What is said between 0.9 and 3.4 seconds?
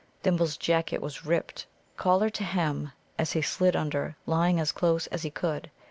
was ripped collar to hem as